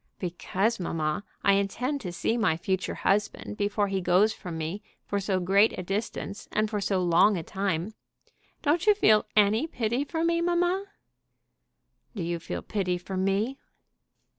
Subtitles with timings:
[0.17, 5.19] "Because, mamma, I intend to see my future husband before he goes from me for
[5.19, 7.93] so great a distance, and for so long a time.
[8.63, 10.85] Don't you feel any pity for me, mamma?"
[12.15, 13.59] "Do you feel pity for me?"